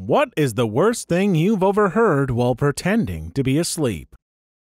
What 0.00 0.32
is 0.36 0.54
the 0.54 0.64
worst 0.64 1.08
thing 1.08 1.34
you've 1.34 1.64
overheard 1.64 2.30
while 2.30 2.54
pretending 2.54 3.32
to 3.32 3.42
be 3.42 3.58
asleep? 3.58 4.14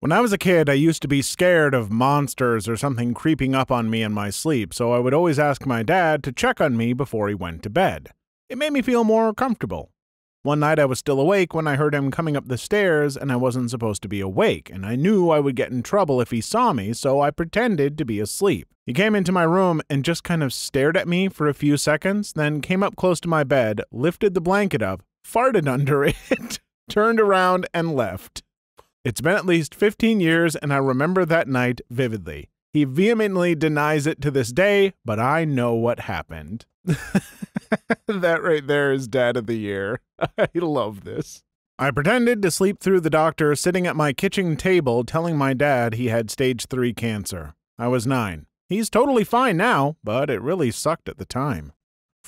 When 0.01 0.11
I 0.11 0.19
was 0.19 0.33
a 0.33 0.37
kid, 0.37 0.69
I 0.69 0.73
used 0.73 1.01
to 1.03 1.07
be 1.07 1.21
scared 1.21 1.73
of 1.73 1.89
monsters 1.89 2.67
or 2.67 2.75
something 2.75 3.13
creeping 3.13 3.55
up 3.55 3.71
on 3.71 3.89
me 3.89 4.03
in 4.03 4.11
my 4.11 4.29
sleep, 4.29 4.73
so 4.73 4.91
I 4.91 4.99
would 4.99 5.13
always 5.13 5.39
ask 5.39 5.65
my 5.65 5.83
dad 5.83 6.21
to 6.25 6.33
check 6.33 6.59
on 6.59 6.75
me 6.75 6.91
before 6.91 7.29
he 7.29 7.33
went 7.33 7.63
to 7.63 7.69
bed. 7.69 8.09
It 8.49 8.57
made 8.57 8.73
me 8.73 8.81
feel 8.81 9.05
more 9.05 9.33
comfortable. 9.33 9.93
One 10.43 10.59
night 10.59 10.79
I 10.79 10.85
was 10.85 10.99
still 10.99 11.21
awake 11.21 11.53
when 11.53 11.65
I 11.65 11.77
heard 11.77 11.95
him 11.95 12.11
coming 12.11 12.35
up 12.35 12.49
the 12.49 12.57
stairs, 12.57 13.15
and 13.15 13.31
I 13.31 13.37
wasn't 13.37 13.71
supposed 13.71 14.01
to 14.01 14.09
be 14.09 14.19
awake, 14.19 14.69
and 14.69 14.85
I 14.85 14.97
knew 14.97 15.29
I 15.29 15.39
would 15.39 15.55
get 15.55 15.71
in 15.71 15.81
trouble 15.81 16.19
if 16.19 16.31
he 16.31 16.41
saw 16.41 16.73
me, 16.73 16.91
so 16.91 17.21
I 17.21 17.31
pretended 17.31 17.97
to 17.99 18.03
be 18.03 18.19
asleep. 18.19 18.67
He 18.85 18.91
came 18.91 19.15
into 19.15 19.31
my 19.31 19.43
room 19.43 19.81
and 19.89 20.03
just 20.03 20.25
kind 20.25 20.43
of 20.43 20.51
stared 20.51 20.97
at 20.97 21.07
me 21.07 21.29
for 21.29 21.47
a 21.47 21.53
few 21.53 21.77
seconds, 21.77 22.33
then 22.33 22.59
came 22.59 22.83
up 22.83 22.97
close 22.97 23.21
to 23.21 23.29
my 23.29 23.45
bed, 23.45 23.79
lifted 23.93 24.33
the 24.33 24.41
blanket 24.41 24.81
up, 24.81 25.03
farted 25.25 25.67
under 25.67 26.03
it, 26.03 26.59
turned 26.89 27.19
around, 27.19 27.67
and 27.73 27.95
left. 27.95 28.43
It's 29.03 29.21
been 29.21 29.35
at 29.35 29.45
least 29.45 29.73
15 29.73 30.19
years, 30.19 30.55
and 30.55 30.73
I 30.73 30.77
remember 30.77 31.25
that 31.25 31.47
night 31.47 31.81
vividly. 31.89 32.49
He 32.73 32.83
vehemently 32.83 33.55
denies 33.55 34.07
it 34.07 34.21
to 34.21 34.31
this 34.31 34.51
day, 34.51 34.93
but 35.03 35.19
I 35.19 35.43
know 35.43 35.73
what 35.73 36.01
happened. 36.01 36.65
that 36.85 38.41
right 38.41 38.65
there 38.65 38.93
is 38.93 39.07
Dad 39.07 39.37
of 39.37 39.47
the 39.47 39.57
Year. 39.57 39.99
I 40.37 40.47
love 40.55 41.03
this. 41.03 41.43
I 41.77 41.91
pretended 41.91 42.41
to 42.43 42.51
sleep 42.51 42.79
through 42.79 43.01
the 43.01 43.09
doctor 43.09 43.55
sitting 43.55 43.87
at 43.87 43.95
my 43.95 44.13
kitchen 44.13 44.55
table 44.55 45.03
telling 45.03 45.35
my 45.35 45.53
dad 45.53 45.95
he 45.95 46.07
had 46.09 46.29
stage 46.29 46.67
3 46.67 46.93
cancer. 46.93 47.55
I 47.79 47.87
was 47.87 48.05
9. 48.05 48.45
He's 48.69 48.89
totally 48.89 49.23
fine 49.23 49.57
now, 49.57 49.97
but 50.03 50.29
it 50.29 50.41
really 50.41 50.71
sucked 50.71 51.09
at 51.09 51.17
the 51.17 51.25
time. 51.25 51.73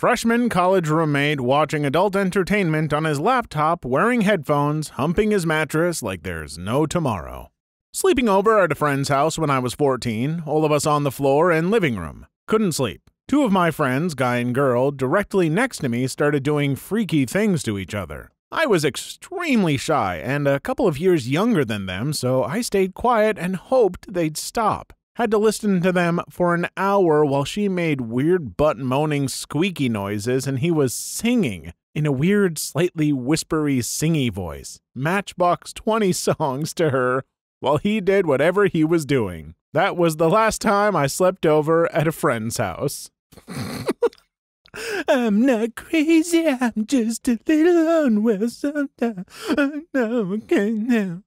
Freshman 0.03 0.49
college 0.49 0.89
roommate 0.89 1.39
watching 1.39 1.85
adult 1.85 2.13
entertainment 2.15 2.91
on 2.91 3.05
his 3.05 3.21
laptop, 3.21 3.85
wearing 3.85 4.21
headphones, 4.21 4.89
humping 4.89 5.31
his 5.31 5.45
mattress 5.45 6.03
like 6.03 6.23
there's 6.23 6.57
no 6.57 6.85
tomorrow. 6.85 7.51
Sleeping 7.93 8.27
over 8.27 8.59
at 8.59 8.71
a 8.71 8.75
friend's 8.75 9.07
house 9.07 9.37
when 9.39 9.49
I 9.49 9.59
was 9.59 9.73
14, 9.75 10.43
all 10.45 10.65
of 10.65 10.73
us 10.73 10.85
on 10.85 11.03
the 11.03 11.11
floor 11.11 11.51
and 11.51 11.71
living 11.71 11.95
room. 11.95 12.25
Couldn't 12.47 12.73
sleep. 12.73 13.01
Two 13.29 13.43
of 13.43 13.53
my 13.53 13.71
friends, 13.71 14.13
guy 14.13 14.37
and 14.37 14.53
girl, 14.53 14.91
directly 14.91 15.47
next 15.47 15.77
to 15.77 15.89
me 15.89 16.07
started 16.07 16.43
doing 16.43 16.75
freaky 16.75 17.25
things 17.25 17.63
to 17.63 17.77
each 17.77 17.95
other. 17.95 18.29
I 18.51 18.65
was 18.65 18.83
extremely 18.83 19.77
shy 19.77 20.17
and 20.17 20.49
a 20.49 20.59
couple 20.59 20.85
of 20.85 20.97
years 20.97 21.29
younger 21.29 21.63
than 21.63 21.85
them, 21.85 22.11
so 22.11 22.43
I 22.43 22.59
stayed 22.59 22.93
quiet 22.93 23.37
and 23.39 23.55
hoped 23.55 24.11
they'd 24.11 24.35
stop. 24.35 24.91
Had 25.15 25.29
to 25.29 25.37
listen 25.37 25.79
to 25.81 25.91
them 25.91 26.21
for 26.27 26.55
an 26.55 26.67
hour 26.75 27.23
while 27.23 27.43
she 27.43 27.69
made 27.69 28.01
weird 28.01 28.57
butt 28.57 28.79
moaning 28.79 29.27
squeaky 29.27 29.87
noises 29.87 30.47
and 30.47 30.57
he 30.57 30.71
was 30.71 30.91
singing 30.91 31.71
in 31.93 32.07
a 32.07 32.11
weird, 32.11 32.57
slightly 32.57 33.13
whispery, 33.13 33.77
singy 33.79 34.31
voice. 34.31 34.79
Matchbox 34.95 35.71
20 35.73 36.11
songs 36.13 36.73
to 36.73 36.89
her 36.89 37.25
while 37.59 37.77
he 37.77 38.01
did 38.01 38.25
whatever 38.25 38.65
he 38.65 38.83
was 38.83 39.05
doing. 39.05 39.53
That 39.71 39.95
was 39.95 40.17
the 40.17 40.29
last 40.29 40.61
time 40.61 40.95
I 40.95 41.05
slept 41.05 41.45
over 41.45 41.91
at 41.93 42.07
a 42.07 42.11
friend's 42.11 42.57
house. 42.57 43.11
I'm 45.07 45.45
not 45.45 45.75
crazy, 45.75 46.47
I'm 46.47 46.87
just 46.87 47.27
a 47.27 47.39
little 47.45 48.05
unwell 48.05 48.49
sometimes. 48.49 49.25
I 49.49 49.83
know 49.93 50.33
I 50.33 50.39
can 50.39 50.87
now. 50.87 51.21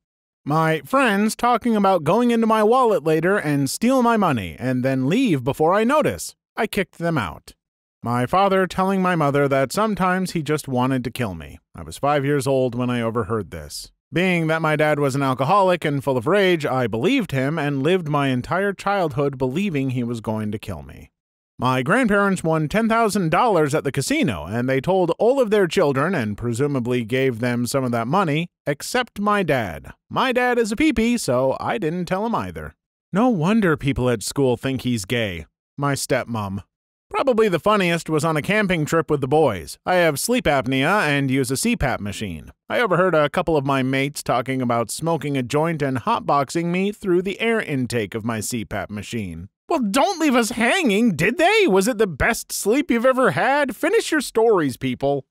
My 0.48 0.80
friends 0.84 1.34
talking 1.34 1.74
about 1.74 2.04
going 2.04 2.30
into 2.30 2.46
my 2.46 2.62
wallet 2.62 3.02
later 3.02 3.36
and 3.36 3.68
steal 3.68 4.00
my 4.00 4.16
money 4.16 4.54
and 4.60 4.84
then 4.84 5.08
leave 5.08 5.42
before 5.42 5.74
I 5.74 5.82
notice. 5.82 6.36
I 6.56 6.68
kicked 6.68 6.98
them 6.98 7.18
out. 7.18 7.54
My 8.00 8.26
father 8.26 8.68
telling 8.68 9.02
my 9.02 9.16
mother 9.16 9.48
that 9.48 9.72
sometimes 9.72 10.30
he 10.30 10.44
just 10.44 10.68
wanted 10.68 11.02
to 11.02 11.10
kill 11.10 11.34
me. 11.34 11.58
I 11.74 11.82
was 11.82 11.98
five 11.98 12.24
years 12.24 12.46
old 12.46 12.76
when 12.76 12.90
I 12.90 13.00
overheard 13.00 13.50
this. 13.50 13.90
Being 14.12 14.46
that 14.46 14.62
my 14.62 14.76
dad 14.76 15.00
was 15.00 15.16
an 15.16 15.22
alcoholic 15.22 15.84
and 15.84 16.04
full 16.04 16.16
of 16.16 16.28
rage, 16.28 16.64
I 16.64 16.86
believed 16.86 17.32
him 17.32 17.58
and 17.58 17.82
lived 17.82 18.06
my 18.06 18.28
entire 18.28 18.72
childhood 18.72 19.38
believing 19.38 19.90
he 19.90 20.04
was 20.04 20.20
going 20.20 20.52
to 20.52 20.60
kill 20.60 20.84
me. 20.84 21.10
My 21.58 21.82
grandparents 21.82 22.44
won 22.44 22.68
$10,000 22.68 23.74
at 23.74 23.82
the 23.82 23.90
casino, 23.90 24.44
and 24.44 24.68
they 24.68 24.78
told 24.78 25.12
all 25.18 25.40
of 25.40 25.50
their 25.50 25.66
children 25.66 26.14
and 26.14 26.36
presumably 26.36 27.02
gave 27.02 27.40
them 27.40 27.66
some 27.66 27.82
of 27.82 27.92
that 27.92 28.06
money, 28.06 28.48
except 28.66 29.18
my 29.18 29.42
dad. 29.42 29.92
My 30.10 30.32
dad 30.32 30.58
is 30.58 30.70
a 30.70 30.76
peepee, 30.76 31.18
so 31.18 31.56
I 31.58 31.78
didn't 31.78 32.04
tell 32.04 32.26
him 32.26 32.34
either. 32.34 32.74
No 33.10 33.30
wonder 33.30 33.74
people 33.78 34.10
at 34.10 34.22
school 34.22 34.58
think 34.58 34.82
he's 34.82 35.06
gay. 35.06 35.46
My 35.78 35.94
stepmom. 35.94 36.62
Probably 37.08 37.48
the 37.48 37.58
funniest 37.58 38.10
was 38.10 38.22
on 38.22 38.36
a 38.36 38.42
camping 38.42 38.84
trip 38.84 39.10
with 39.10 39.22
the 39.22 39.28
boys. 39.28 39.78
I 39.86 39.94
have 39.94 40.20
sleep 40.20 40.44
apnea 40.44 41.06
and 41.08 41.30
use 41.30 41.50
a 41.50 41.54
CPAP 41.54 42.00
machine. 42.00 42.50
I 42.68 42.80
overheard 42.80 43.14
a 43.14 43.30
couple 43.30 43.56
of 43.56 43.64
my 43.64 43.82
mates 43.82 44.22
talking 44.22 44.60
about 44.60 44.90
smoking 44.90 45.38
a 45.38 45.42
joint 45.42 45.80
and 45.80 45.98
hotboxing 45.98 46.66
me 46.66 46.92
through 46.92 47.22
the 47.22 47.40
air 47.40 47.62
intake 47.62 48.14
of 48.14 48.26
my 48.26 48.40
CPAP 48.40 48.90
machine. 48.90 49.48
Well, 49.68 49.80
don't 49.80 50.20
leave 50.20 50.36
us 50.36 50.50
hanging, 50.50 51.16
did 51.16 51.38
they? 51.38 51.66
Was 51.66 51.88
it 51.88 51.98
the 51.98 52.06
best 52.06 52.52
sleep 52.52 52.88
you've 52.90 53.04
ever 53.04 53.32
had? 53.32 53.74
Finish 53.74 54.12
your 54.12 54.20
stories, 54.20 54.76
people. 54.76 55.26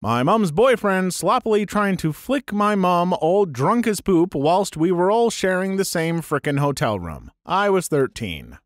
My 0.00 0.22
mum's 0.22 0.52
boyfriend 0.52 1.12
sloppily 1.12 1.66
trying 1.66 1.96
to 1.98 2.12
flick 2.12 2.52
my 2.52 2.74
mum 2.74 3.12
all 3.20 3.46
drunk 3.46 3.86
as 3.88 4.00
poop 4.00 4.34
whilst 4.34 4.76
we 4.76 4.92
were 4.92 5.10
all 5.10 5.28
sharing 5.28 5.76
the 5.76 5.84
same 5.84 6.20
frickin' 6.22 6.60
hotel 6.60 7.00
room. 7.00 7.32
I 7.44 7.68
was 7.68 7.88
13. 7.88 8.58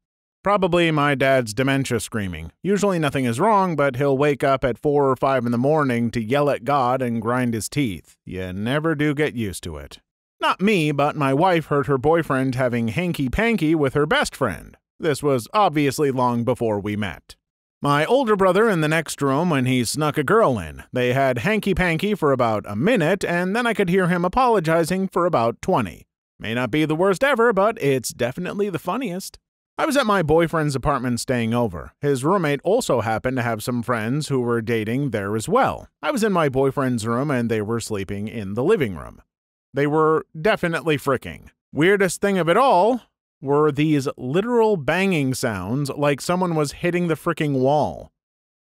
Probably 0.45 0.91
my 0.91 1.15
dad's 1.15 1.55
dementia 1.55 2.01
screaming. 2.01 2.53
Usually 2.63 2.99
nothing 2.99 3.25
is 3.25 3.41
wrong, 3.41 3.77
but 3.77 3.97
he'll 3.97 4.19
wake 4.19 4.45
up 4.45 4.63
at 4.63 4.79
4 4.79 5.09
or 5.09 5.17
5 5.17 5.47
in 5.47 5.53
the 5.53 5.59
morning 5.59 6.11
to 6.11 6.23
yell 6.23 6.51
at 6.51 6.65
God 6.65 7.01
and 7.01 7.23
grind 7.23 7.55
his 7.55 7.71
teeth. 7.71 8.15
You 8.27 8.53
never 8.53 8.95
do 8.95 9.15
get 9.15 9.35
used 9.35 9.65
to 9.65 9.79
it. 9.79 10.01
Not 10.39 10.61
me, 10.61 10.93
but 10.93 11.17
my 11.17 11.33
wife 11.33 11.67
heard 11.67 11.87
her 11.87 11.97
boyfriend 11.97 12.57
having 12.57 12.89
hanky 12.89 13.31
panky 13.31 13.75
with 13.75 13.95
her 13.95 14.05
best 14.05 14.37
friend. 14.37 14.77
This 14.99 15.23
was 15.23 15.49
obviously 15.53 16.11
long 16.11 16.45
before 16.45 16.81
we 16.81 16.97
met. 16.97 17.37
My 17.83 18.07
older 18.07 18.37
brother 18.37 18.69
in 18.69 18.81
the 18.81 18.89
next 18.89 19.21
room 19.21 19.51
when 19.51 19.67
he 19.67 19.85
snuck 19.85 20.17
a 20.17 20.25
girl 20.25 20.59
in. 20.59 20.85
They 20.93 21.13
had 21.13 21.39
hanky 21.39 21.75
panky 21.75 22.15
for 22.15 22.33
about 22.33 22.65
a 22.67 22.75
minute, 22.75 23.25
and 23.25 23.55
then 23.55 23.67
I 23.67 23.75
could 23.75 23.91
hear 23.91 24.09
him 24.09 24.25
apologizing 24.25 25.09
for 25.09 25.27
about 25.27 25.61
20. 25.61 26.07
May 26.39 26.55
not 26.55 26.71
be 26.71 26.85
the 26.85 26.97
worst 26.97 27.23
ever, 27.23 27.53
but 27.53 27.77
it's 27.83 28.11
definitely 28.11 28.71
the 28.71 28.79
funniest. 28.79 29.39
I 29.77 29.87
was 29.87 29.97
at 29.97 30.07
my 30.07 30.23
boyfriend's 30.23 30.77
apartment 30.77 31.19
staying 31.19 31.53
over. 31.53 31.93
His 32.01 32.25
roommate 32.25 32.61
also 32.63 33.01
happened 33.01 33.37
to 33.39 33.43
have 33.43 33.63
some 33.63 33.83
friends 33.83 34.29
who 34.29 34.41
were 34.41 34.63
dating 34.63 35.11
there 35.11 35.35
as 35.35 35.49
well. 35.49 35.89
I 36.01 36.13
was 36.13 36.23
in 36.23 36.33
my 36.33 36.49
boyfriend's 36.49 37.07
room 37.07 37.31
and 37.31 37.51
they 37.51 37.61
were 37.61 37.81
sleeping 37.81 38.29
in 38.29 38.55
the 38.55 38.63
living 38.63 38.95
room. 38.95 39.21
They 39.73 39.89
were 39.89 40.27
definitely 40.41 40.97
fricking. 40.97 41.51
Weirdest 41.73 42.21
thing 42.21 42.39
of 42.39 42.49
it 42.49 42.57
all 42.57 43.03
were 43.45 43.71
these 43.71 44.09
literal 44.17 44.77
banging 44.77 45.35
sounds 45.35 45.91
like 45.91 46.21
someone 46.21 46.55
was 46.55 46.73
hitting 46.73 47.07
the 47.09 47.15
fricking 47.15 47.53
wall. 47.53 48.11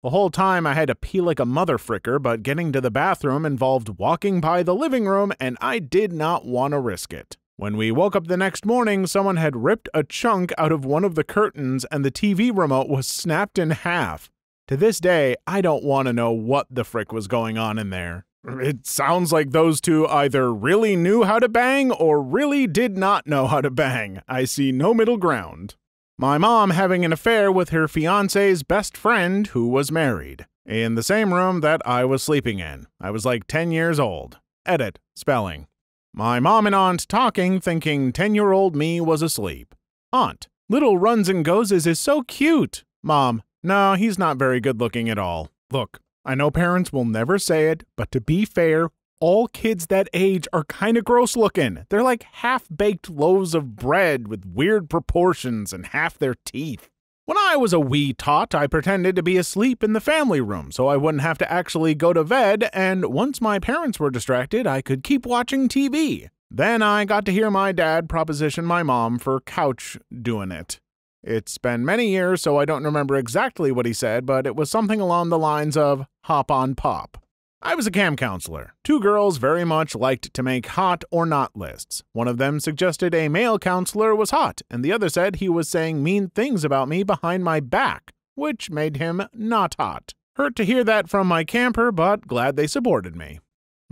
The 0.02 0.10
whole 0.10 0.30
time 0.30 0.66
I 0.66 0.72
had 0.72 0.88
to 0.88 0.94
pee 0.94 1.20
like 1.20 1.38
a 1.38 1.44
mother 1.44 1.76
fricker, 1.76 2.20
but 2.20 2.42
getting 2.42 2.72
to 2.72 2.80
the 2.80 2.90
bathroom 2.90 3.44
involved 3.44 3.98
walking 3.98 4.40
by 4.40 4.62
the 4.62 4.74
living 4.74 5.06
room, 5.06 5.32
and 5.38 5.58
I 5.60 5.78
did 5.78 6.12
not 6.12 6.46
want 6.46 6.72
to 6.72 6.80
risk 6.80 7.12
it. 7.12 7.36
When 7.56 7.76
we 7.76 7.92
woke 7.92 8.16
up 8.16 8.26
the 8.26 8.38
next 8.38 8.64
morning, 8.64 9.06
someone 9.06 9.36
had 9.36 9.62
ripped 9.62 9.90
a 9.92 10.02
chunk 10.02 10.50
out 10.56 10.72
of 10.72 10.86
one 10.86 11.04
of 11.04 11.14
the 11.14 11.24
curtains 11.24 11.84
and 11.92 12.02
the 12.02 12.10
TV 12.10 12.50
remote 12.56 12.88
was 12.88 13.06
snapped 13.06 13.58
in 13.58 13.68
half. 13.68 14.30
To 14.68 14.78
this 14.78 14.98
day, 14.98 15.36
I 15.46 15.60
don't 15.60 15.84
want 15.84 16.06
to 16.06 16.14
know 16.14 16.30
what 16.30 16.68
the 16.70 16.84
frick 16.84 17.12
was 17.12 17.26
going 17.28 17.58
on 17.58 17.78
in 17.78 17.90
there. 17.90 18.24
It 18.44 18.86
sounds 18.86 19.32
like 19.32 19.50
those 19.50 19.80
two 19.80 20.06
either 20.08 20.52
really 20.52 20.96
knew 20.96 21.24
how 21.24 21.38
to 21.38 21.48
bang 21.48 21.90
or 21.92 22.22
really 22.22 22.66
did 22.66 22.96
not 22.96 23.26
know 23.26 23.46
how 23.46 23.60
to 23.60 23.70
bang. 23.70 24.22
I 24.26 24.44
see 24.44 24.72
no 24.72 24.94
middle 24.94 25.18
ground. 25.18 25.74
My 26.18 26.38
mom 26.38 26.70
having 26.70 27.04
an 27.04 27.12
affair 27.12 27.52
with 27.52 27.70
her 27.70 27.86
fiance's 27.86 28.62
best 28.62 28.96
friend 28.96 29.46
who 29.48 29.68
was 29.68 29.92
married. 29.92 30.46
In 30.66 30.94
the 30.94 31.02
same 31.02 31.34
room 31.34 31.60
that 31.60 31.82
I 31.86 32.04
was 32.04 32.22
sleeping 32.22 32.60
in. 32.60 32.86
I 33.00 33.10
was 33.10 33.24
like 33.24 33.46
10 33.46 33.72
years 33.72 33.98
old. 33.98 34.38
Edit. 34.64 34.98
Spelling. 35.16 35.66
My 36.14 36.40
mom 36.40 36.66
and 36.66 36.74
aunt 36.74 37.08
talking, 37.08 37.60
thinking 37.60 38.12
10 38.12 38.34
year 38.34 38.52
old 38.52 38.74
me 38.74 39.00
was 39.00 39.22
asleep. 39.22 39.74
Aunt. 40.12 40.48
Little 40.68 40.98
runs 40.98 41.28
and 41.28 41.44
goes 41.44 41.72
is 41.72 41.98
so 41.98 42.22
cute. 42.22 42.84
Mom. 43.02 43.42
No, 43.62 43.94
he's 43.94 44.18
not 44.18 44.36
very 44.36 44.60
good 44.60 44.80
looking 44.80 45.10
at 45.10 45.18
all. 45.18 45.50
Look, 45.70 46.00
I 46.24 46.34
know 46.34 46.50
parents 46.50 46.92
will 46.92 47.04
never 47.04 47.38
say 47.38 47.68
it, 47.68 47.84
but 47.96 48.10
to 48.12 48.20
be 48.20 48.44
fair, 48.44 48.90
all 49.20 49.48
kids 49.48 49.86
that 49.86 50.08
age 50.12 50.46
are 50.52 50.64
kind 50.64 50.96
of 50.96 51.04
gross 51.04 51.36
looking. 51.36 51.84
They're 51.88 52.02
like 52.02 52.24
half 52.24 52.66
baked 52.74 53.10
loaves 53.10 53.54
of 53.54 53.76
bread 53.76 54.28
with 54.28 54.46
weird 54.46 54.90
proportions 54.90 55.72
and 55.72 55.86
half 55.86 56.18
their 56.18 56.36
teeth. 56.44 56.88
When 57.26 57.38
I 57.38 57.56
was 57.56 57.72
a 57.72 57.80
wee 57.80 58.12
tot, 58.12 58.54
I 58.54 58.66
pretended 58.66 59.14
to 59.16 59.22
be 59.22 59.36
asleep 59.36 59.84
in 59.84 59.92
the 59.92 60.00
family 60.00 60.40
room 60.40 60.72
so 60.72 60.88
I 60.88 60.96
wouldn't 60.96 61.22
have 61.22 61.38
to 61.38 61.52
actually 61.52 61.94
go 61.94 62.12
to 62.12 62.24
bed, 62.24 62.68
and 62.72 63.06
once 63.06 63.40
my 63.40 63.58
parents 63.58 64.00
were 64.00 64.10
distracted, 64.10 64.66
I 64.66 64.82
could 64.82 65.04
keep 65.04 65.24
watching 65.24 65.68
TV. 65.68 66.28
Then 66.50 66.82
I 66.82 67.04
got 67.04 67.24
to 67.26 67.32
hear 67.32 67.50
my 67.50 67.70
dad 67.70 68.08
proposition 68.08 68.64
my 68.64 68.82
mom 68.82 69.18
for 69.18 69.40
couch 69.40 69.96
doing 70.10 70.50
it. 70.50 70.80
It's 71.22 71.58
been 71.58 71.84
many 71.84 72.08
years, 72.08 72.40
so 72.40 72.58
I 72.58 72.64
don't 72.64 72.84
remember 72.84 73.14
exactly 73.16 73.70
what 73.70 73.84
he 73.84 73.92
said, 73.92 74.24
but 74.24 74.46
it 74.46 74.56
was 74.56 74.70
something 74.70 75.00
along 75.00 75.28
the 75.28 75.38
lines 75.38 75.76
of 75.76 76.06
hop 76.24 76.50
on 76.50 76.74
pop. 76.74 77.22
I 77.62 77.74
was 77.74 77.86
a 77.86 77.90
camp 77.90 78.18
counselor. 78.18 78.72
Two 78.84 79.00
girls 79.00 79.36
very 79.36 79.66
much 79.66 79.94
liked 79.94 80.32
to 80.32 80.42
make 80.42 80.64
hot 80.64 81.04
or 81.10 81.26
not 81.26 81.54
lists. 81.54 82.02
One 82.14 82.26
of 82.26 82.38
them 82.38 82.58
suggested 82.58 83.14
a 83.14 83.28
male 83.28 83.58
counselor 83.58 84.14
was 84.14 84.30
hot, 84.30 84.62
and 84.70 84.82
the 84.82 84.92
other 84.92 85.10
said 85.10 85.36
he 85.36 85.48
was 85.50 85.68
saying 85.68 86.02
mean 86.02 86.30
things 86.30 86.64
about 86.64 86.88
me 86.88 87.02
behind 87.02 87.44
my 87.44 87.60
back, 87.60 88.12
which 88.34 88.70
made 88.70 88.96
him 88.96 89.22
not 89.34 89.76
hot. 89.78 90.14
Hurt 90.36 90.56
to 90.56 90.64
hear 90.64 90.84
that 90.84 91.10
from 91.10 91.26
my 91.26 91.44
camper, 91.44 91.92
but 91.92 92.26
glad 92.26 92.56
they 92.56 92.66
supported 92.66 93.14
me. 93.14 93.40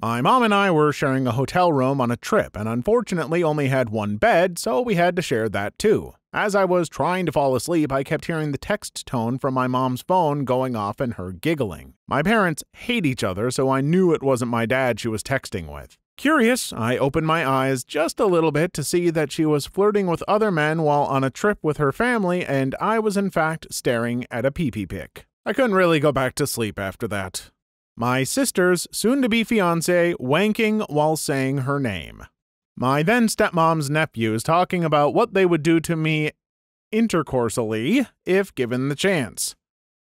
My 0.01 0.23
mom 0.23 0.45
and 0.45 0.55
I 0.55 0.71
were 0.71 0.93
sharing 0.93 1.27
a 1.27 1.33
hotel 1.33 1.71
room 1.71 2.01
on 2.01 2.11
a 2.11 2.17
trip 2.17 2.57
and 2.57 2.69
unfortunately 2.69 3.43
only 3.43 3.69
had 3.69 3.91
one 3.91 4.17
bed, 4.17 4.59
so 4.59 4.81
we 4.81 4.95
had 4.95 5.15
to 5.17 5.23
share 5.23 5.51
that 5.51 5.79
too. 5.79 6.15
As 6.33 6.55
I 6.55 6.65
was 6.65 6.89
trying 6.89 7.27
to 7.27 7.33
fall 7.33 7.57
asleep, 7.57 7.91
I 7.91 8.05
kept 8.05 8.27
hearing 8.27 8.53
the 8.53 8.59
text 8.59 9.07
tone 9.07 9.39
from 9.39 9.55
my 9.55 9.67
mom's 9.67 10.03
phone 10.03 10.45
going 10.45 10.77
off 10.77 11.01
and 11.01 11.15
her 11.15 11.33
giggling. 11.33 11.95
My 12.07 12.23
parents 12.23 12.63
hate 12.75 13.07
each 13.07 13.25
other, 13.25 13.51
so 13.51 13.71
I 13.71 13.81
knew 13.81 14.13
it 14.13 14.23
wasn't 14.23 14.51
my 14.51 14.67
dad 14.67 15.01
she 15.01 15.09
was 15.09 15.23
texting 15.23 15.73
with. 15.73 15.97
Curious, 16.17 16.73
I 16.73 16.97
opened 16.99 17.27
my 17.27 17.49
eyes 17.49 17.85
just 17.85 18.21
a 18.21 18.27
little 18.27 18.53
bit 18.53 18.73
to 18.75 18.85
see 18.85 19.09
that 19.11 19.33
she 19.33 19.47
was 19.47 19.67
flirting 19.67 20.07
with 20.07 20.23
other 20.29 20.51
men 20.51 20.83
while 20.83 21.05
on 21.05 21.25
a 21.25 21.31
trip 21.31 21.59
with 21.63 21.79
her 21.79 21.93
family, 21.93 22.45
and 22.45 22.75
I 22.81 22.99
was 22.99 23.17
in 23.17 23.31
fact 23.31 23.69
staring 23.71 24.27
at 24.31 24.45
a 24.45 24.51
pee 24.51 24.71
pee 24.71 24.87
pic. 24.87 25.27
I 25.47 25.53
couldn't 25.53 25.77
really 25.77 26.01
go 26.01 26.13
back 26.13 26.35
to 26.35 26.47
sleep 26.47 26.79
after 26.79 27.09
that 27.09 27.51
my 27.99 28.23
sister's 28.23 28.87
soon 28.93 29.21
to 29.23 29.29
be 29.29 29.43
fiance 29.43 30.15
wanking 30.21 30.89
while 30.89 31.17
saying 31.17 31.59
her 31.59 31.81
name, 31.81 32.25
my 32.81 33.03
then 33.03 33.27
stepmom's 33.27 33.91
nephews 33.91 34.45
talking 34.45 34.85
about 34.85 35.13
what 35.13 35.35
they 35.35 35.45
would 35.45 35.65
do 35.65 35.81
to 35.81 35.97
me 35.97 36.31
intercoursally 36.93 38.07
if 38.25 38.55
given 38.55 38.89
the 38.89 38.95
chance. 38.95 39.57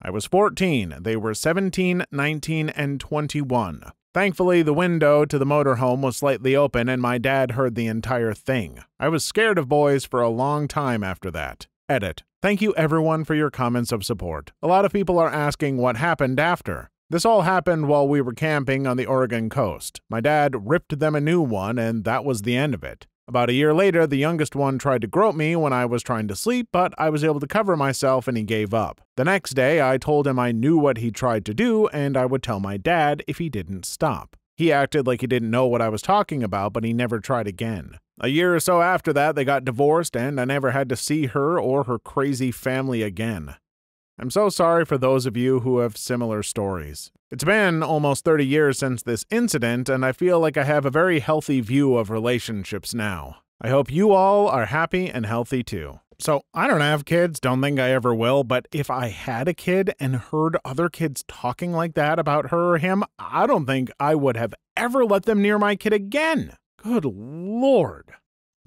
I 0.01 0.11
was 0.11 0.25
14, 0.27 0.99
they 1.01 1.17
were 1.17 1.35
17, 1.35 2.05
19, 2.11 2.69
and 2.71 3.01
21. 3.01 3.83
Thankfully, 4.15 4.63
the 4.63 4.73
window 4.73 5.25
to 5.25 5.39
the 5.39 5.45
motorhome 5.45 6.01
was 6.01 6.17
slightly 6.17 6.55
open 6.55 6.89
and 6.89 7.03
my 7.03 7.19
dad 7.19 7.53
heard 7.53 7.75
the 7.75 7.89
entire 7.89 8.35
thing. 8.35 8.79
I 8.99 9.09
was 9.09 9.25
scared 9.25 9.59
of 9.59 9.69
boys 9.69 10.05
for 10.05 10.23
a 10.23 10.29
long 10.29 10.69
time 10.69 11.03
after 11.03 11.31
that. 11.33 11.67
Edit. 11.89 12.23
Thank 12.41 12.63
you 12.63 12.73
everyone 12.77 13.25
for 13.25 13.35
your 13.35 13.51
comments 13.51 13.91
of 13.91 14.05
support. 14.05 14.53
A 14.63 14.69
lot 14.69 14.85
of 14.85 14.93
people 14.93 15.19
are 15.19 15.29
asking 15.29 15.77
what 15.77 15.97
happened 15.97 16.39
after. 16.39 16.91
This 17.11 17.25
all 17.25 17.43
happened 17.43 17.89
while 17.89 18.07
we 18.07 18.21
were 18.21 18.33
camping 18.33 18.87
on 18.87 18.97
the 18.97 19.05
Oregon 19.05 19.51
coast. 19.51 20.01
My 20.09 20.21
dad 20.21 20.69
ripped 20.71 21.01
them 21.01 21.17
a 21.17 21.21
new 21.21 21.41
one, 21.41 21.77
and 21.77 22.05
that 22.05 22.25
was 22.25 22.43
the 22.43 22.57
end 22.57 22.73
of 22.73 22.85
it. 22.85 23.09
About 23.27 23.51
a 23.51 23.53
year 23.53 23.75
later, 23.75 24.07
the 24.07 24.17
youngest 24.17 24.55
one 24.55 24.79
tried 24.79 25.01
to 25.01 25.09
grope 25.09 25.35
me 25.35 25.57
when 25.57 25.73
I 25.73 25.87
was 25.87 26.05
trying 26.05 26.29
to 26.29 26.37
sleep, 26.37 26.69
but 26.73 26.95
I 26.99 27.11
was 27.11 27.25
able 27.25 27.41
to 27.41 27.49
cover 27.49 27.77
myself 27.77 28.29
and 28.29 28.37
he 28.37 28.45
gave 28.45 28.73
up. 28.73 29.01
The 29.17 29.25
next 29.25 29.55
day, 29.55 29.83
I 29.83 29.99
told 29.99 30.29
him 30.29 30.39
I 30.39 30.53
knew 30.53 30.79
what 30.79 30.99
he 30.99 31.11
tried 31.11 31.45
to 31.47 31.55
do 31.55 31.89
and 31.89 32.17
I 32.17 32.27
would 32.27 32.45
tell 32.45 32.61
my 32.61 32.77
dad 32.77 33.25
if 33.27 33.39
he 33.39 33.49
didn't 33.49 33.87
stop. 33.87 34.37
He 34.57 34.73
acted 34.73 35.07
like 35.07 35.21
he 35.21 35.27
didn't 35.27 35.51
know 35.51 35.67
what 35.67 35.83
I 35.83 35.89
was 35.89 36.03
talking 36.03 36.45
about, 36.45 36.73
but 36.73 36.85
he 36.85 36.93
never 36.93 37.19
tried 37.19 37.49
again. 37.49 37.99
A 38.21 38.29
year 38.29 38.55
or 38.55 38.61
so 38.61 38.83
after 38.83 39.13
that, 39.15 39.35
they 39.35 39.45
got 39.45 39.65
divorced, 39.65 40.17
and 40.17 40.41
I 40.41 40.45
never 40.45 40.71
had 40.71 40.89
to 40.91 40.97
see 40.97 41.27
her 41.27 41.59
or 41.59 41.85
her 41.85 41.99
crazy 41.99 42.53
family 42.53 43.03
again. 43.03 43.57
I'm 44.21 44.29
so 44.29 44.51
sorry 44.51 44.85
for 44.85 44.99
those 44.99 45.25
of 45.25 45.35
you 45.35 45.61
who 45.61 45.79
have 45.79 45.97
similar 45.97 46.43
stories. 46.43 47.11
It's 47.31 47.43
been 47.43 47.83
almost 47.83 48.23
30 48.23 48.45
years 48.45 48.79
since 48.79 49.03
this 49.03 49.25
incident, 49.31 49.89
and 49.89 50.05
I 50.05 50.13
feel 50.13 50.39
like 50.39 50.59
I 50.59 50.65
have 50.65 50.85
a 50.85 50.91
very 50.91 51.21
healthy 51.21 51.63
view 51.63 51.97
of 51.97 52.11
relationships 52.11 52.93
now. 52.93 53.39
I 53.63 53.71
hope 53.71 53.91
you 53.91 54.13
all 54.13 54.47
are 54.47 54.67
happy 54.67 55.09
and 55.09 55.25
healthy 55.25 55.63
too. 55.63 56.01
So, 56.19 56.43
I 56.53 56.67
don't 56.67 56.83
have 56.83 57.07
kids, 57.07 57.41
don't 57.41 57.63
think 57.63 57.81
I 57.81 57.93
ever 57.93 58.15
will, 58.15 58.45
but 58.45 58.69
if 58.73 58.91
I 58.91 59.09
had 59.09 59.49
a 59.49 59.55
kid 59.55 59.95
and 59.99 60.17
heard 60.17 60.59
other 60.67 60.91
kids 60.91 61.25
talking 61.27 61.73
like 61.73 61.95
that 61.95 62.19
about 62.19 62.51
her 62.51 62.75
or 62.75 62.79
him, 62.79 63.05
I 63.19 63.47
don't 63.47 63.65
think 63.65 63.91
I 63.99 64.15
would 64.17 64.37
have 64.37 64.53
ever 64.77 65.03
let 65.03 65.23
them 65.23 65.41
near 65.41 65.59
my 65.59 65.77
kid 65.77 65.95
again. 65.95 66.59
Good 66.77 67.07
lord. 67.07 68.11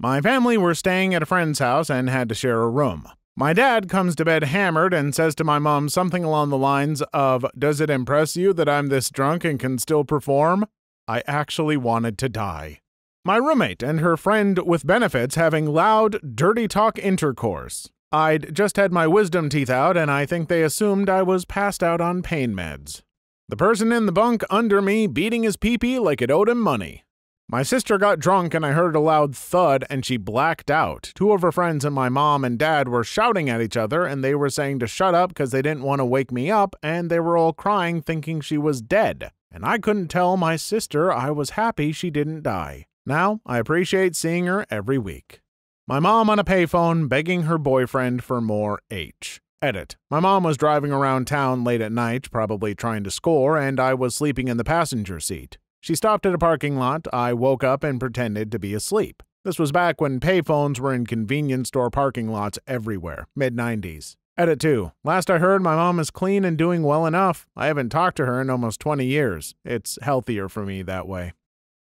My 0.00 0.20
family 0.20 0.58
were 0.58 0.74
staying 0.74 1.14
at 1.14 1.22
a 1.22 1.26
friend's 1.26 1.60
house 1.60 1.88
and 1.88 2.10
had 2.10 2.28
to 2.30 2.34
share 2.34 2.60
a 2.60 2.68
room. 2.68 3.06
My 3.36 3.52
dad 3.52 3.88
comes 3.88 4.14
to 4.14 4.24
bed 4.24 4.44
hammered 4.44 4.94
and 4.94 5.12
says 5.12 5.34
to 5.36 5.44
my 5.44 5.58
mom 5.58 5.88
something 5.88 6.22
along 6.22 6.50
the 6.50 6.58
lines 6.58 7.02
of, 7.12 7.44
Does 7.58 7.80
it 7.80 7.90
impress 7.90 8.36
you 8.36 8.52
that 8.52 8.68
I'm 8.68 8.86
this 8.86 9.10
drunk 9.10 9.44
and 9.44 9.58
can 9.58 9.78
still 9.78 10.04
perform? 10.04 10.66
I 11.08 11.24
actually 11.26 11.76
wanted 11.76 12.16
to 12.18 12.28
die. 12.28 12.78
My 13.24 13.36
roommate 13.36 13.82
and 13.82 13.98
her 13.98 14.16
friend 14.16 14.60
with 14.64 14.86
benefits 14.86 15.34
having 15.34 15.66
loud, 15.66 16.36
dirty 16.36 16.68
talk 16.68 16.96
intercourse. 16.96 17.90
I'd 18.12 18.54
just 18.54 18.76
had 18.76 18.92
my 18.92 19.08
wisdom 19.08 19.48
teeth 19.48 19.70
out, 19.70 19.96
and 19.96 20.12
I 20.12 20.26
think 20.26 20.48
they 20.48 20.62
assumed 20.62 21.10
I 21.10 21.22
was 21.22 21.44
passed 21.44 21.82
out 21.82 22.00
on 22.00 22.22
pain 22.22 22.54
meds. 22.54 23.02
The 23.48 23.56
person 23.56 23.90
in 23.90 24.06
the 24.06 24.12
bunk 24.12 24.44
under 24.48 24.80
me 24.80 25.08
beating 25.08 25.42
his 25.42 25.56
peepee 25.56 25.98
like 25.98 26.22
it 26.22 26.30
owed 26.30 26.48
him 26.48 26.60
money. 26.60 27.02
My 27.48 27.62
sister 27.62 27.98
got 27.98 28.20
drunk 28.20 28.54
and 28.54 28.64
I 28.64 28.72
heard 28.72 28.96
a 28.96 29.00
loud 29.00 29.36
thud 29.36 29.84
and 29.90 30.04
she 30.04 30.16
blacked 30.16 30.70
out. 30.70 31.12
Two 31.14 31.32
of 31.32 31.42
her 31.42 31.52
friends 31.52 31.84
and 31.84 31.94
my 31.94 32.08
mom 32.08 32.42
and 32.42 32.58
dad 32.58 32.88
were 32.88 33.04
shouting 33.04 33.50
at 33.50 33.60
each 33.60 33.76
other 33.76 34.04
and 34.04 34.24
they 34.24 34.34
were 34.34 34.48
saying 34.48 34.78
to 34.78 34.86
shut 34.86 35.14
up 35.14 35.28
because 35.28 35.50
they 35.50 35.60
didn't 35.60 35.82
want 35.82 36.00
to 36.00 36.06
wake 36.06 36.32
me 36.32 36.50
up 36.50 36.74
and 36.82 37.10
they 37.10 37.20
were 37.20 37.36
all 37.36 37.52
crying 37.52 38.00
thinking 38.00 38.40
she 38.40 38.56
was 38.56 38.80
dead. 38.80 39.30
And 39.52 39.64
I 39.64 39.78
couldn't 39.78 40.08
tell 40.08 40.36
my 40.36 40.56
sister 40.56 41.12
I 41.12 41.30
was 41.30 41.50
happy 41.50 41.92
she 41.92 42.10
didn't 42.10 42.42
die. 42.42 42.86
Now 43.04 43.40
I 43.44 43.58
appreciate 43.58 44.16
seeing 44.16 44.46
her 44.46 44.64
every 44.70 44.98
week. 44.98 45.40
My 45.86 46.00
mom 46.00 46.30
on 46.30 46.38
a 46.38 46.44
payphone 46.44 47.10
begging 47.10 47.42
her 47.42 47.58
boyfriend 47.58 48.24
for 48.24 48.40
more 48.40 48.80
H. 48.90 49.42
Edit. 49.60 49.96
My 50.10 50.18
mom 50.18 50.44
was 50.44 50.56
driving 50.56 50.92
around 50.92 51.26
town 51.26 51.62
late 51.62 51.82
at 51.82 51.92
night, 51.92 52.30
probably 52.30 52.74
trying 52.74 53.04
to 53.04 53.10
score, 53.10 53.58
and 53.58 53.78
I 53.78 53.92
was 53.92 54.14
sleeping 54.14 54.48
in 54.48 54.56
the 54.56 54.64
passenger 54.64 55.20
seat. 55.20 55.58
She 55.84 55.94
stopped 55.94 56.24
at 56.24 56.32
a 56.32 56.38
parking 56.38 56.78
lot. 56.78 57.06
I 57.12 57.34
woke 57.34 57.62
up 57.62 57.84
and 57.84 58.00
pretended 58.00 58.50
to 58.50 58.58
be 58.58 58.72
asleep. 58.72 59.22
This 59.44 59.58
was 59.58 59.70
back 59.70 60.00
when 60.00 60.18
payphones 60.18 60.80
were 60.80 60.94
in 60.94 61.04
convenience 61.04 61.68
store 61.68 61.90
parking 61.90 62.26
lots 62.26 62.58
everywhere, 62.66 63.26
mid 63.36 63.54
90s. 63.54 64.16
Edit 64.38 64.60
2. 64.60 64.92
Last 65.04 65.30
I 65.30 65.36
heard, 65.36 65.60
my 65.60 65.76
mom 65.76 66.00
is 66.00 66.10
clean 66.10 66.42
and 66.42 66.56
doing 66.56 66.84
well 66.84 67.04
enough. 67.04 67.46
I 67.54 67.66
haven't 67.66 67.90
talked 67.90 68.16
to 68.16 68.24
her 68.24 68.40
in 68.40 68.48
almost 68.48 68.80
20 68.80 69.04
years. 69.04 69.56
It's 69.62 69.98
healthier 70.00 70.48
for 70.48 70.64
me 70.64 70.80
that 70.80 71.06
way. 71.06 71.34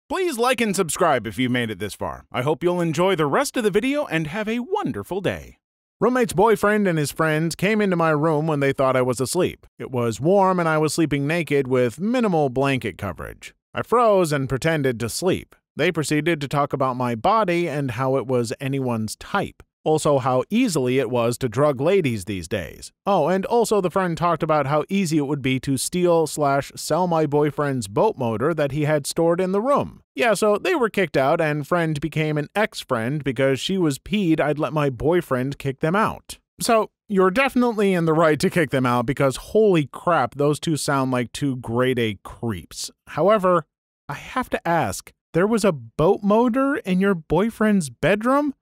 Please 0.07 0.37
like 0.37 0.61
and 0.61 0.73
subscribe 0.73 1.27
if 1.27 1.37
you 1.37 1.49
made 1.49 1.69
it 1.69 1.79
this 1.79 1.93
far. 1.93 2.23
I 2.31 2.41
hope 2.41 2.63
you'll 2.63 2.79
enjoy 2.79 3.17
the 3.17 3.25
rest 3.25 3.57
of 3.57 3.65
the 3.65 3.69
video 3.69 4.05
and 4.05 4.27
have 4.27 4.47
a 4.47 4.59
wonderful 4.59 5.19
day. 5.19 5.57
Roommate's 5.99 6.31
boyfriend 6.31 6.87
and 6.87 6.97
his 6.97 7.11
friends 7.11 7.53
came 7.53 7.81
into 7.81 7.97
my 7.97 8.11
room 8.11 8.47
when 8.47 8.61
they 8.61 8.71
thought 8.71 8.95
I 8.95 9.01
was 9.01 9.19
asleep. 9.19 9.67
It 9.77 9.91
was 9.91 10.21
warm 10.21 10.57
and 10.57 10.69
I 10.69 10.77
was 10.77 10.93
sleeping 10.93 11.27
naked 11.27 11.67
with 11.67 11.99
minimal 11.99 12.47
blanket 12.47 12.97
coverage. 12.97 13.53
I 13.73 13.83
froze 13.83 14.31
and 14.31 14.49
pretended 14.49 14.99
to 14.99 15.09
sleep. 15.09 15.55
They 15.75 15.91
proceeded 15.91 16.41
to 16.41 16.47
talk 16.47 16.73
about 16.73 16.95
my 16.95 17.13
body 17.13 17.69
and 17.69 17.91
how 17.91 18.15
it 18.17 18.25
was 18.25 18.51
anyone's 18.59 19.15
type. 19.15 19.61
Also, 19.85 20.17
how 20.17 20.43
easily 20.49 20.99
it 20.99 21.09
was 21.09 21.37
to 21.37 21.47
drug 21.47 21.79
ladies 21.79 22.25
these 22.25 22.47
days. 22.47 22.91
Oh, 23.05 23.27
and 23.27 23.45
also 23.45 23.79
the 23.79 23.91
friend 23.91 24.17
talked 24.17 24.43
about 24.43 24.65
how 24.65 24.83
easy 24.89 25.17
it 25.17 25.27
would 25.27 25.41
be 25.41 25.59
to 25.61 25.77
steal 25.77 26.27
slash 26.27 26.71
sell 26.75 27.07
my 27.07 27.25
boyfriend's 27.25 27.87
boat 27.87 28.17
motor 28.17 28.53
that 28.53 28.71
he 28.71 28.83
had 28.83 29.07
stored 29.07 29.39
in 29.39 29.51
the 29.51 29.61
room. 29.61 30.01
Yeah, 30.15 30.33
so 30.33 30.57
they 30.57 30.75
were 30.75 30.89
kicked 30.89 31.15
out, 31.15 31.39
and 31.39 31.65
friend 31.65 32.01
became 32.01 32.37
an 32.37 32.49
ex 32.55 32.81
friend 32.81 33.23
because 33.23 33.59
she 33.59 33.77
was 33.77 33.99
peed 33.99 34.41
I'd 34.41 34.59
let 34.59 34.73
my 34.73 34.89
boyfriend 34.89 35.57
kick 35.57 35.79
them 35.79 35.95
out. 35.95 36.39
So, 36.61 36.91
you're 37.07 37.31
definitely 37.31 37.93
in 37.93 38.05
the 38.05 38.13
right 38.13 38.39
to 38.39 38.49
kick 38.49 38.69
them 38.69 38.85
out 38.85 39.05
because 39.05 39.37
holy 39.37 39.87
crap, 39.87 40.35
those 40.35 40.59
two 40.59 40.77
sound 40.77 41.11
like 41.11 41.31
two 41.31 41.55
grade 41.57 41.97
A 41.97 42.19
creeps. 42.23 42.91
However, 43.07 43.65
I 44.07 44.13
have 44.13 44.49
to 44.51 44.67
ask, 44.67 45.11
there 45.33 45.47
was 45.47 45.65
a 45.65 45.71
boat 45.71 46.21
motor 46.23 46.77
in 46.77 46.99
your 46.99 47.15
boyfriend's 47.15 47.89
bedroom? 47.89 48.53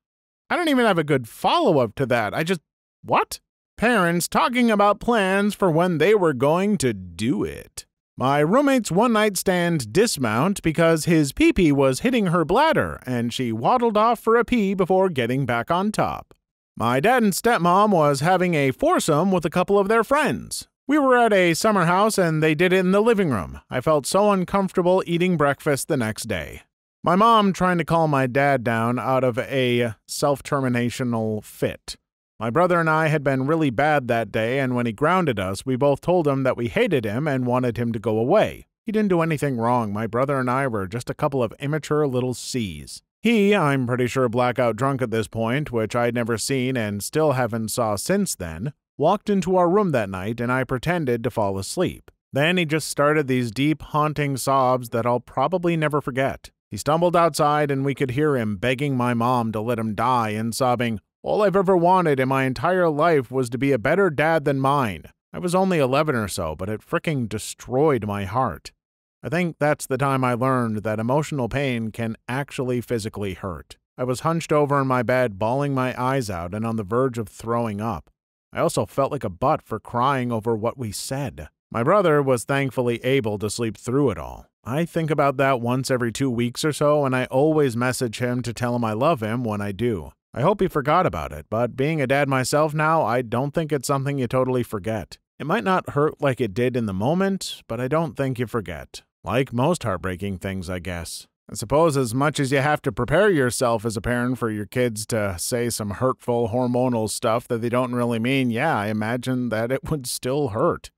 I 0.50 0.56
don't 0.56 0.70
even 0.70 0.86
have 0.86 0.98
a 0.98 1.04
good 1.04 1.28
follow 1.28 1.80
up 1.80 1.96
to 1.96 2.06
that. 2.06 2.34
I 2.34 2.44
just. 2.44 2.62
What? 3.04 3.40
Parents 3.78 4.28
talking 4.28 4.72
about 4.72 5.00
plans 5.00 5.54
for 5.54 5.70
when 5.70 5.98
they 5.98 6.16
were 6.16 6.34
going 6.34 6.78
to 6.80 6.94
do 6.94 7.44
it. 7.44 7.86
My 8.18 8.40
roommate's 8.40 8.92
one 8.92 9.14
night 9.14 9.38
stand 9.38 9.94
dismount 9.94 10.64
because 10.64 11.06
his 11.06 11.32
pee 11.32 11.54
pee 11.54 11.72
was 11.72 12.00
hitting 12.00 12.28
her 12.28 12.44
bladder 12.44 13.00
and 13.06 13.32
she 13.32 13.52
waddled 13.52 13.96
off 13.96 14.20
for 14.20 14.36
a 14.36 14.44
pee 14.44 14.74
before 14.74 15.10
getting 15.10 15.46
back 15.46 15.70
on 15.70 15.92
top. 15.92 16.34
My 16.80 17.00
dad 17.00 17.24
and 17.24 17.34
stepmom 17.34 17.90
was 17.90 18.20
having 18.20 18.54
a 18.54 18.70
foursome 18.70 19.32
with 19.32 19.44
a 19.46 19.50
couple 19.50 19.80
of 19.80 19.88
their 19.88 20.04
friends. 20.04 20.68
We 20.88 21.00
were 21.00 21.18
at 21.18 21.34
a 21.34 21.56
summer 21.56 21.86
house 21.86 22.20
and 22.20 22.44
they 22.44 22.54
did 22.54 22.72
it 22.72 22.78
in 22.78 22.92
the 22.92 23.02
living 23.02 23.32
room. 23.32 23.62
I 23.68 23.82
felt 23.82 24.06
so 24.06 24.32
uncomfortable 24.32 25.02
eating 25.08 25.38
breakfast 25.38 25.88
the 25.88 25.98
next 25.98 26.28
day. 26.28 26.62
My 27.04 27.16
mom 27.16 27.52
trying 27.52 27.80
to 27.80 27.84
calm 27.84 28.12
my 28.12 28.28
dad 28.28 28.64
down 28.64 29.00
out 29.00 29.24
of 29.24 29.40
a 29.40 29.96
self 30.08 30.44
terminational 30.44 31.44
fit. 31.44 31.96
My 32.40 32.52
brother 32.52 32.80
and 32.80 32.92
I 32.92 33.08
had 33.08 33.24
been 33.24 33.48
really 33.48 33.72
bad 33.72 34.08
that 34.10 34.32
day, 34.32 34.60
and 34.60 34.76
when 34.76 34.86
he 34.86 34.92
grounded 34.92 35.40
us, 35.40 35.66
we 35.66 35.76
both 35.78 36.00
told 36.00 36.28
him 36.28 36.44
that 36.44 36.58
we 36.58 36.68
hated 36.68 37.06
him 37.06 37.28
and 37.28 37.48
wanted 37.48 37.78
him 37.78 37.92
to 37.92 37.98
go 37.98 38.20
away. 38.20 38.68
He 38.86 38.92
didn't 38.92 39.10
do 39.10 39.22
anything 39.22 39.58
wrong. 39.58 39.92
My 39.92 40.06
brother 40.06 40.40
and 40.40 40.48
I 40.48 40.68
were 40.68 40.86
just 40.86 41.10
a 41.10 41.16
couple 41.16 41.42
of 41.42 41.56
immature 41.60 42.06
little 42.06 42.36
C's. 42.36 43.02
He, 43.22 43.56
I'm 43.56 43.88
pretty 43.88 44.08
sure 44.08 44.30
blackout 44.30 44.76
drunk 44.76 45.02
at 45.02 45.12
this 45.12 45.28
point, 45.28 45.72
which 45.72 45.96
I'd 45.96 46.16
never 46.16 46.38
seen 46.38 46.78
and 46.78 47.04
still 47.04 47.34
haven't 47.34 47.70
saw 47.70 47.96
since 47.96 48.36
then, 48.36 48.74
walked 48.98 49.30
into 49.30 49.58
our 49.58 49.70
room 49.70 49.92
that 49.92 50.10
night 50.10 50.40
and 50.40 50.52
I 50.52 50.64
pretended 50.64 51.24
to 51.24 51.32
fall 51.32 51.58
asleep. 51.58 52.12
Then 52.34 52.58
he 52.58 52.66
just 52.66 52.88
started 52.88 53.28
these 53.28 53.52
deep, 53.52 53.82
haunting 53.82 54.38
sobs 54.38 54.90
that 54.90 55.06
I'll 55.06 55.20
probably 55.20 55.76
never 55.78 56.02
forget. 56.02 56.52
He 56.70 56.78
stumbled 56.78 57.16
outside, 57.16 57.72
and 57.72 57.86
we 57.86 57.96
could 57.96 58.12
hear 58.12 58.36
him 58.36 58.58
begging 58.58 58.98
my 58.98 59.14
mom 59.14 59.52
to 59.54 59.62
let 59.62 59.80
him 59.80 59.96
die 59.96 60.30
and 60.32 60.54
sobbing, 60.54 61.00
All 61.24 61.42
I've 61.42 61.56
ever 61.56 61.78
wanted 61.78 62.20
in 62.20 62.28
my 62.28 62.44
entire 62.44 62.90
life 62.90 63.32
was 63.32 63.50
to 63.52 63.58
be 63.58 63.72
a 63.72 63.80
better 63.80 64.10
dad 64.10 64.44
than 64.44 64.60
mine. 64.60 65.06
I 65.34 65.40
was 65.40 65.56
only 65.56 65.80
11 65.80 66.16
or 66.16 66.28
so, 66.28 66.56
but 66.56 66.70
it 66.70 66.82
fricking 66.82 67.30
destroyed 67.30 68.06
my 68.06 68.26
heart. 68.26 68.72
I 69.28 69.30
think 69.30 69.58
that's 69.60 69.86
the 69.86 69.98
time 69.98 70.24
I 70.24 70.36
learned 70.36 70.84
that 70.84 71.02
emotional 71.02 71.50
pain 71.50 71.92
can 71.92 72.16
actually 72.30 72.80
physically 72.80 73.34
hurt. 73.34 73.76
I 73.98 74.06
was 74.06 74.22
hunched 74.22 74.54
over 74.54 74.80
in 74.80 74.88
my 74.88 75.04
bed, 75.04 75.38
bawling 75.38 75.74
my 75.74 75.94
eyes 76.02 76.30
out 76.30 76.54
and 76.54 76.66
on 76.66 76.78
the 76.78 76.86
verge 76.86 77.18
of 77.18 77.28
throwing 77.28 77.82
up. 77.82 78.10
I 78.54 78.62
also 78.62 78.86
felt 78.86 79.12
like 79.12 79.26
a 79.26 79.30
butt 79.30 79.62
for 79.62 79.82
crying 79.82 80.32
over 80.32 80.56
what 80.56 80.78
we 80.78 80.94
said. 80.94 81.50
My 81.70 81.84
brother 81.84 82.24
was 82.24 82.46
thankfully 82.46 83.04
able 83.04 83.38
to 83.40 83.50
sleep 83.50 83.76
through 83.76 84.12
it 84.12 84.18
all. 84.18 84.46
I 84.64 84.86
think 84.86 85.12
about 85.12 85.36
that 85.36 85.60
once 85.60 85.92
every 85.92 86.14
two 86.14 86.32
weeks 86.32 86.64
or 86.64 86.72
so, 86.72 87.04
and 87.04 87.14
I 87.14 87.26
always 87.26 87.76
message 87.76 88.20
him 88.20 88.42
to 88.44 88.54
tell 88.54 88.78
him 88.78 88.86
I 88.86 88.94
love 88.94 89.22
him 89.22 89.44
when 89.44 89.60
I 89.60 89.74
do. 89.74 90.14
I 90.34 90.40
hope 90.40 90.62
he 90.62 90.70
forgot 90.70 91.06
about 91.06 91.34
it, 91.34 91.48
but 91.50 91.76
being 91.76 92.00
a 92.02 92.08
dad 92.08 92.30
myself 92.30 92.74
now, 92.74 93.04
I 93.04 93.24
don't 93.24 93.54
think 93.54 93.74
it's 93.74 93.88
something 93.88 94.20
you 94.20 94.28
totally 94.28 94.64
forget. 94.64 95.18
It 95.38 95.46
might 95.46 95.66
not 95.66 95.90
hurt 95.90 96.22
like 96.22 96.40
it 96.40 96.54
did 96.54 96.78
in 96.78 96.86
the 96.86 96.94
moment, 96.94 97.62
but 97.68 97.82
I 97.82 97.90
don't 97.90 98.16
think 98.16 98.40
you 98.40 98.48
forget. 98.48 99.02
Like 99.28 99.52
most 99.52 99.84
heartbreaking 99.84 100.38
things, 100.38 100.70
I 100.70 100.80
guess. 100.80 101.28
I 101.52 101.56
suppose 101.56 101.98
as 101.98 102.14
much 102.14 102.40
as 102.40 102.54
you 102.54 102.60
have 102.60 102.82
to 102.84 102.94
prepare 102.94 103.30
yourself 103.30 103.84
as 103.84 103.98
a 103.98 104.02
parent 104.02 104.38
for 104.38 104.50
your 104.50 104.66
kids 104.66 105.06
to 105.08 105.36
say 105.38 105.70
some 105.70 105.90
hurtful 105.90 106.48
hormonal 106.48 107.10
stuff 107.10 107.46
that 107.50 107.58
they 107.58 107.68
don't 107.68 107.94
really 107.94 108.20
mean, 108.20 108.52
yeah, 108.52 108.74
I 108.74 108.88
imagine 108.88 109.50
that 109.50 109.70
it 109.70 109.82
would 109.92 110.08
still 110.08 110.50
hurt. 110.50 110.92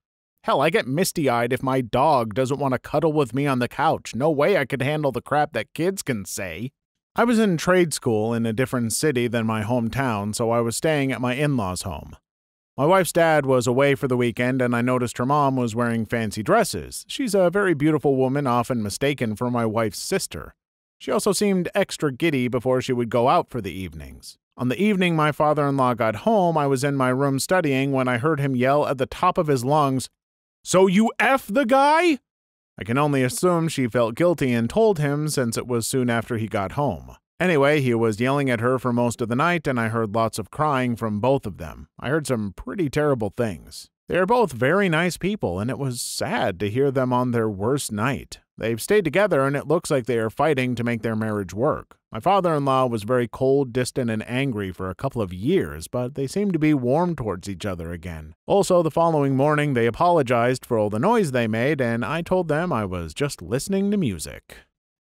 Hell, 0.43 0.61
I 0.61 0.69
get 0.69 0.85
misty 0.85 1.27
eyed 1.27 1.51
if 1.51 1.63
my 1.63 1.81
dog 1.81 2.35
doesn't 2.35 2.59
want 2.59 2.75
to 2.75 2.79
cuddle 2.79 3.13
with 3.13 3.33
me 3.33 3.47
on 3.47 3.57
the 3.57 3.67
couch. 3.67 4.13
No 4.13 4.29
way 4.29 4.57
I 4.57 4.65
could 4.65 4.83
handle 4.83 5.11
the 5.11 5.23
crap 5.23 5.53
that 5.53 5.73
kids 5.73 6.03
can 6.03 6.23
say. 6.23 6.69
I 7.15 7.23
was 7.23 7.39
in 7.39 7.57
trade 7.57 7.95
school 7.95 8.35
in 8.35 8.45
a 8.45 8.53
different 8.53 8.93
city 8.93 9.27
than 9.27 9.47
my 9.47 9.63
hometown, 9.63 10.35
so 10.35 10.51
I 10.51 10.61
was 10.61 10.75
staying 10.75 11.11
at 11.11 11.19
my 11.19 11.33
in 11.33 11.57
law's 11.57 11.81
home. 11.81 12.15
My 12.79 12.85
wife's 12.85 13.11
dad 13.11 13.45
was 13.45 13.67
away 13.67 13.93
for 13.93 14.07
the 14.07 14.15
weekend, 14.15 14.61
and 14.61 14.73
I 14.73 14.79
noticed 14.81 15.17
her 15.17 15.25
mom 15.25 15.57
was 15.57 15.75
wearing 15.75 16.05
fancy 16.05 16.41
dresses. 16.41 17.03
She's 17.09 17.35
a 17.35 17.49
very 17.49 17.73
beautiful 17.73 18.15
woman, 18.15 18.47
often 18.47 18.81
mistaken 18.81 19.35
for 19.35 19.51
my 19.51 19.65
wife's 19.65 19.99
sister. 19.99 20.55
She 20.97 21.11
also 21.11 21.33
seemed 21.33 21.67
extra 21.75 22.09
giddy 22.09 22.47
before 22.47 22.81
she 22.81 22.93
would 22.93 23.09
go 23.09 23.27
out 23.27 23.49
for 23.49 23.59
the 23.59 23.73
evenings. 23.73 24.37
On 24.55 24.69
the 24.69 24.81
evening 24.81 25.13
my 25.13 25.33
father 25.33 25.67
in 25.67 25.75
law 25.75 25.93
got 25.93 26.23
home, 26.23 26.57
I 26.57 26.67
was 26.67 26.85
in 26.85 26.95
my 26.95 27.09
room 27.09 27.37
studying 27.39 27.91
when 27.91 28.07
I 28.07 28.17
heard 28.17 28.39
him 28.39 28.55
yell 28.55 28.87
at 28.87 28.97
the 28.97 29.05
top 29.05 29.37
of 29.37 29.47
his 29.47 29.65
lungs, 29.65 30.07
so 30.63 30.87
you 30.87 31.11
F 31.19 31.47
the 31.47 31.65
guy? 31.65 32.19
I 32.77 32.85
can 32.85 32.97
only 32.97 33.23
assume 33.23 33.67
she 33.67 33.89
felt 33.89 34.15
guilty 34.15 34.53
and 34.53 34.69
told 34.69 34.99
him 34.99 35.27
since 35.27 35.57
it 35.57 35.67
was 35.67 35.85
soon 35.85 36.09
after 36.09 36.37
he 36.37 36.47
got 36.47 36.71
home. 36.71 37.17
Anyway, 37.39 37.79
he 37.79 37.93
was 37.93 38.19
yelling 38.19 38.49
at 38.49 38.59
her 38.59 38.77
for 38.77 38.91
most 38.91 39.21
of 39.21 39.29
the 39.29 39.35
night, 39.35 39.65
and 39.65 39.79
I 39.79 39.87
heard 39.87 40.13
lots 40.13 40.37
of 40.37 40.51
crying 40.51 40.97
from 40.97 41.21
both 41.21 41.45
of 41.45 41.57
them. 41.57 41.87
I 41.97 42.09
heard 42.09 42.27
some 42.27 42.53
pretty 42.53 42.89
terrible 42.89 43.33
things. 43.35 43.89
They 44.09 44.17
are 44.17 44.25
both 44.25 44.51
very 44.51 44.89
nice 44.89 45.17
people, 45.17 45.59
and 45.59 45.69
it 45.69 45.77
was 45.77 46.01
sad 46.01 46.59
to 46.59 46.69
hear 46.69 46.91
them 46.91 47.13
on 47.13 47.31
their 47.31 47.47
worst 47.47 47.91
night. 47.91 48.39
They've 48.57 48.81
stayed 48.81 49.05
together, 49.05 49.45
and 49.45 49.55
it 49.55 49.67
looks 49.67 49.89
like 49.89 50.05
they 50.05 50.17
are 50.17 50.29
fighting 50.29 50.75
to 50.75 50.83
make 50.83 51.01
their 51.01 51.15
marriage 51.15 51.53
work. 51.53 51.95
My 52.11 52.19
father 52.19 52.55
in 52.55 52.65
law 52.65 52.87
was 52.87 53.03
very 53.03 53.27
cold, 53.27 53.71
distant, 53.71 54.09
and 54.09 54.27
angry 54.27 54.71
for 54.71 54.89
a 54.89 54.95
couple 54.95 55.21
of 55.21 55.31
years, 55.31 55.87
but 55.87 56.15
they 56.15 56.27
seem 56.27 56.51
to 56.51 56.59
be 56.59 56.73
warm 56.73 57.15
towards 57.15 57.47
each 57.47 57.65
other 57.65 57.91
again. 57.91 58.33
Also, 58.47 58.81
the 58.81 58.91
following 58.91 59.37
morning, 59.37 59.75
they 59.75 59.85
apologized 59.85 60.65
for 60.65 60.77
all 60.77 60.89
the 60.89 60.99
noise 60.99 61.31
they 61.31 61.47
made, 61.47 61.79
and 61.79 62.03
I 62.03 62.21
told 62.21 62.47
them 62.47 62.73
I 62.73 62.83
was 62.83 63.13
just 63.13 63.41
listening 63.41 63.91
to 63.91 63.97
music. 63.97 64.57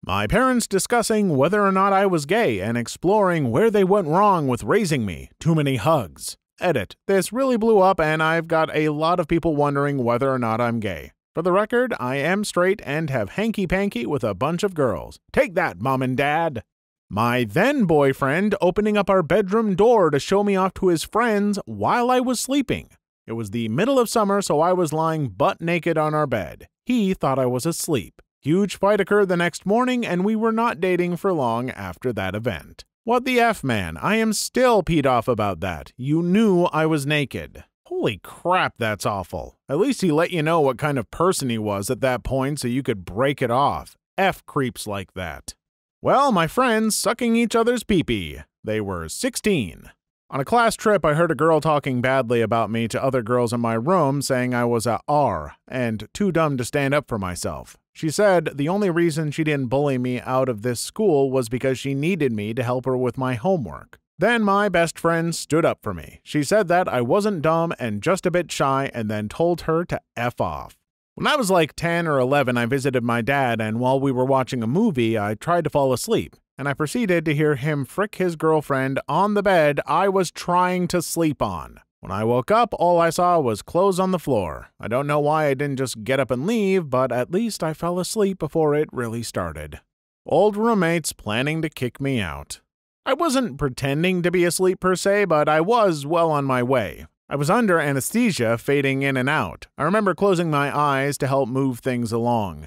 My 0.04 0.26
parents 0.26 0.66
discussing 0.66 1.36
whether 1.36 1.64
or 1.64 1.70
not 1.70 1.92
I 1.92 2.06
was 2.06 2.26
gay 2.26 2.58
and 2.58 2.76
exploring 2.76 3.52
where 3.52 3.70
they 3.70 3.84
went 3.84 4.08
wrong 4.08 4.48
with 4.48 4.64
raising 4.64 5.06
me. 5.06 5.30
Too 5.38 5.54
many 5.54 5.76
hugs. 5.76 6.36
Edit. 6.60 6.96
This 7.06 7.32
really 7.32 7.56
blew 7.56 7.78
up, 7.78 8.00
and 8.00 8.20
I've 8.20 8.48
got 8.48 8.74
a 8.74 8.88
lot 8.88 9.20
of 9.20 9.28
people 9.28 9.54
wondering 9.54 10.02
whether 10.02 10.28
or 10.28 10.40
not 10.40 10.60
I'm 10.60 10.80
gay. 10.80 11.12
For 11.36 11.42
the 11.42 11.52
record, 11.52 11.94
I 12.00 12.16
am 12.16 12.42
straight 12.42 12.82
and 12.84 13.10
have 13.10 13.30
hanky 13.30 13.68
panky 13.68 14.04
with 14.04 14.24
a 14.24 14.34
bunch 14.34 14.64
of 14.64 14.74
girls. 14.74 15.20
Take 15.32 15.54
that, 15.54 15.80
mom 15.80 16.02
and 16.02 16.16
dad. 16.16 16.64
My 17.08 17.44
then 17.44 17.84
boyfriend 17.84 18.56
opening 18.60 18.96
up 18.96 19.08
our 19.08 19.22
bedroom 19.22 19.76
door 19.76 20.10
to 20.10 20.18
show 20.18 20.42
me 20.42 20.56
off 20.56 20.74
to 20.74 20.88
his 20.88 21.04
friends 21.04 21.60
while 21.64 22.10
I 22.10 22.18
was 22.18 22.40
sleeping. 22.40 22.88
It 23.24 23.34
was 23.34 23.52
the 23.52 23.68
middle 23.68 24.00
of 24.00 24.08
summer, 24.08 24.42
so 24.42 24.60
I 24.60 24.72
was 24.72 24.92
lying 24.92 25.28
butt 25.28 25.60
naked 25.60 25.96
on 25.96 26.12
our 26.12 26.26
bed. 26.26 26.66
He 26.84 27.14
thought 27.14 27.38
I 27.38 27.46
was 27.46 27.66
asleep. 27.66 28.20
Huge 28.42 28.76
fight 28.76 29.00
occurred 29.00 29.28
the 29.28 29.36
next 29.36 29.64
morning, 29.64 30.04
and 30.04 30.24
we 30.24 30.34
were 30.34 30.50
not 30.50 30.80
dating 30.80 31.16
for 31.16 31.32
long 31.32 31.70
after 31.70 32.12
that 32.12 32.34
event. 32.34 32.84
What 33.04 33.24
the 33.24 33.38
F, 33.38 33.62
man? 33.62 33.96
I 33.96 34.16
am 34.16 34.32
still 34.32 34.82
peed 34.82 35.06
off 35.06 35.28
about 35.28 35.60
that. 35.60 35.92
You 35.96 36.22
knew 36.22 36.64
I 36.64 36.84
was 36.86 37.06
naked. 37.06 37.62
Holy 37.86 38.18
crap, 38.24 38.74
that's 38.78 39.06
awful. 39.06 39.58
At 39.68 39.78
least 39.78 40.00
he 40.00 40.10
let 40.10 40.32
you 40.32 40.42
know 40.42 40.60
what 40.60 40.76
kind 40.76 40.98
of 40.98 41.08
person 41.12 41.50
he 41.50 41.58
was 41.58 41.88
at 41.88 42.00
that 42.00 42.24
point 42.24 42.58
so 42.58 42.66
you 42.66 42.82
could 42.82 43.04
break 43.04 43.42
it 43.42 43.50
off. 43.52 43.96
F 44.18 44.44
creeps 44.44 44.88
like 44.88 45.14
that. 45.14 45.54
Well, 46.00 46.32
my 46.32 46.48
friends 46.48 46.96
sucking 46.96 47.36
each 47.36 47.54
other's 47.54 47.84
pee 47.84 48.02
pee. 48.02 48.40
They 48.64 48.80
were 48.80 49.08
16. 49.08 49.88
On 50.30 50.40
a 50.40 50.44
class 50.44 50.74
trip, 50.74 51.04
I 51.04 51.14
heard 51.14 51.30
a 51.30 51.36
girl 51.36 51.60
talking 51.60 52.00
badly 52.00 52.40
about 52.40 52.70
me 52.70 52.88
to 52.88 53.00
other 53.04 53.22
girls 53.22 53.52
in 53.52 53.60
my 53.60 53.74
room, 53.74 54.20
saying 54.20 54.52
I 54.52 54.64
was 54.64 54.84
a 54.84 54.98
R 55.06 55.54
and 55.68 56.08
too 56.12 56.32
dumb 56.32 56.56
to 56.56 56.64
stand 56.64 56.92
up 56.92 57.06
for 57.06 57.20
myself. 57.20 57.76
She 57.92 58.10
said 58.10 58.50
the 58.54 58.68
only 58.68 58.90
reason 58.90 59.30
she 59.30 59.44
didn't 59.44 59.68
bully 59.68 59.98
me 59.98 60.20
out 60.20 60.48
of 60.48 60.62
this 60.62 60.80
school 60.80 61.30
was 61.30 61.48
because 61.48 61.78
she 61.78 61.94
needed 61.94 62.32
me 62.32 62.54
to 62.54 62.62
help 62.62 62.86
her 62.86 62.96
with 62.96 63.18
my 63.18 63.34
homework. 63.34 63.98
Then 64.18 64.42
my 64.42 64.68
best 64.68 64.98
friend 64.98 65.34
stood 65.34 65.64
up 65.64 65.80
for 65.82 65.92
me. 65.92 66.20
She 66.22 66.44
said 66.44 66.68
that 66.68 66.88
I 66.88 67.00
wasn't 67.00 67.42
dumb 67.42 67.72
and 67.78 68.02
just 68.02 68.24
a 68.24 68.30
bit 68.30 68.52
shy, 68.52 68.90
and 68.94 69.10
then 69.10 69.28
told 69.28 69.62
her 69.62 69.84
to 69.86 70.00
F 70.16 70.40
off. 70.40 70.76
When 71.14 71.26
I 71.26 71.36
was 71.36 71.50
like 71.50 71.74
10 71.74 72.06
or 72.06 72.18
11, 72.18 72.56
I 72.56 72.66
visited 72.66 73.02
my 73.02 73.20
dad, 73.20 73.60
and 73.60 73.80
while 73.80 74.00
we 74.00 74.12
were 74.12 74.24
watching 74.24 74.62
a 74.62 74.66
movie, 74.66 75.18
I 75.18 75.34
tried 75.34 75.64
to 75.64 75.70
fall 75.70 75.92
asleep, 75.92 76.36
and 76.56 76.68
I 76.68 76.74
proceeded 76.74 77.24
to 77.26 77.34
hear 77.34 77.56
him 77.56 77.84
frick 77.84 78.14
his 78.14 78.36
girlfriend 78.36 79.00
on 79.08 79.34
the 79.34 79.42
bed 79.42 79.80
I 79.86 80.08
was 80.08 80.30
trying 80.30 80.88
to 80.88 81.02
sleep 81.02 81.42
on. 81.42 81.80
When 82.02 82.10
I 82.10 82.24
woke 82.24 82.50
up, 82.50 82.74
all 82.80 83.00
I 83.00 83.10
saw 83.10 83.38
was 83.38 83.62
clothes 83.62 84.00
on 84.00 84.10
the 84.10 84.18
floor. 84.18 84.70
I 84.80 84.88
don't 84.88 85.06
know 85.06 85.20
why 85.20 85.46
I 85.46 85.54
didn't 85.54 85.76
just 85.76 86.02
get 86.02 86.18
up 86.18 86.32
and 86.32 86.48
leave, 86.48 86.90
but 86.90 87.12
at 87.12 87.30
least 87.30 87.62
I 87.62 87.74
fell 87.74 88.00
asleep 88.00 88.40
before 88.40 88.74
it 88.74 88.88
really 88.90 89.22
started. 89.22 89.78
Old 90.26 90.56
roommates 90.56 91.12
planning 91.12 91.62
to 91.62 91.68
kick 91.68 92.00
me 92.00 92.20
out. 92.20 92.60
I 93.06 93.14
wasn't 93.14 93.56
pretending 93.56 94.20
to 94.22 94.32
be 94.32 94.44
asleep 94.44 94.80
per 94.80 94.96
se, 94.96 95.26
but 95.26 95.48
I 95.48 95.60
was 95.60 96.04
well 96.04 96.32
on 96.32 96.44
my 96.44 96.60
way. 96.60 97.06
I 97.28 97.36
was 97.36 97.48
under 97.48 97.78
anesthesia, 97.78 98.58
fading 98.58 99.02
in 99.02 99.16
and 99.16 99.28
out. 99.28 99.68
I 99.78 99.84
remember 99.84 100.12
closing 100.12 100.50
my 100.50 100.76
eyes 100.76 101.16
to 101.18 101.28
help 101.28 101.48
move 101.48 101.78
things 101.78 102.10
along. 102.10 102.66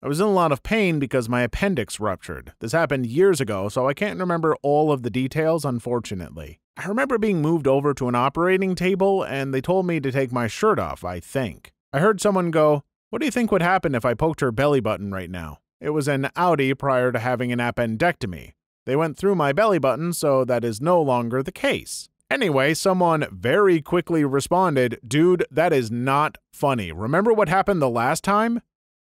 I 0.00 0.06
was 0.06 0.20
in 0.20 0.26
a 0.26 0.30
lot 0.30 0.52
of 0.52 0.62
pain 0.62 1.00
because 1.00 1.28
my 1.28 1.42
appendix 1.42 1.98
ruptured. 1.98 2.52
This 2.60 2.70
happened 2.70 3.06
years 3.06 3.40
ago, 3.40 3.68
so 3.68 3.88
I 3.88 3.94
can't 3.94 4.20
remember 4.20 4.54
all 4.62 4.92
of 4.92 5.02
the 5.02 5.10
details, 5.10 5.64
unfortunately. 5.64 6.60
I 6.76 6.86
remember 6.86 7.18
being 7.18 7.42
moved 7.42 7.66
over 7.66 7.92
to 7.94 8.06
an 8.06 8.14
operating 8.14 8.76
table 8.76 9.24
and 9.24 9.52
they 9.52 9.60
told 9.60 9.86
me 9.86 9.98
to 9.98 10.12
take 10.12 10.30
my 10.30 10.46
shirt 10.46 10.78
off, 10.78 11.04
I 11.04 11.18
think. 11.18 11.72
I 11.92 11.98
heard 11.98 12.20
someone 12.20 12.52
go, 12.52 12.84
What 13.10 13.18
do 13.18 13.24
you 13.24 13.32
think 13.32 13.50
would 13.50 13.62
happen 13.62 13.96
if 13.96 14.04
I 14.04 14.14
poked 14.14 14.40
her 14.40 14.52
belly 14.52 14.78
button 14.78 15.10
right 15.10 15.30
now? 15.30 15.58
It 15.80 15.90
was 15.90 16.06
an 16.06 16.30
outie 16.36 16.78
prior 16.78 17.10
to 17.10 17.18
having 17.18 17.50
an 17.50 17.58
appendectomy. 17.58 18.52
They 18.86 18.94
went 18.94 19.18
through 19.18 19.34
my 19.34 19.52
belly 19.52 19.80
button, 19.80 20.12
so 20.12 20.44
that 20.44 20.64
is 20.64 20.80
no 20.80 21.02
longer 21.02 21.42
the 21.42 21.50
case. 21.50 22.08
Anyway, 22.30 22.74
someone 22.74 23.26
very 23.32 23.80
quickly 23.80 24.24
responded, 24.24 25.00
Dude, 25.06 25.44
that 25.50 25.72
is 25.72 25.90
not 25.90 26.38
funny. 26.52 26.92
Remember 26.92 27.32
what 27.32 27.48
happened 27.48 27.82
the 27.82 27.90
last 27.90 28.22
time? 28.22 28.60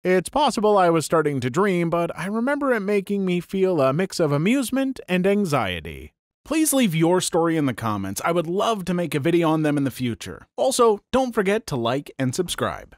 It's 0.03 0.27
possible 0.27 0.77
I 0.77 0.89
was 0.89 1.05
starting 1.05 1.39
to 1.39 1.49
dream, 1.49 1.89
but 1.89 2.11
I 2.19 2.25
remember 2.25 2.73
it 2.73 2.81
making 2.81 3.23
me 3.23 3.39
feel 3.39 3.79
a 3.79 3.93
mix 3.93 4.19
of 4.19 4.33
amusement 4.33 4.99
and 5.07 5.25
anxiety. 5.25 6.11
Please 6.43 6.73
leave 6.73 6.93
your 6.93 7.21
story 7.21 7.55
in 7.55 7.67
the 7.67 7.73
comments. 7.73 8.21
I 8.25 8.33
would 8.33 8.45
love 8.45 8.83
to 8.85 8.93
make 8.93 9.15
a 9.15 9.21
video 9.21 9.49
on 9.49 9.61
them 9.61 9.77
in 9.77 9.85
the 9.85 9.91
future. 9.91 10.45
Also, 10.57 10.99
don't 11.13 11.33
forget 11.33 11.65
to 11.67 11.77
like 11.77 12.11
and 12.19 12.35
subscribe. 12.35 12.97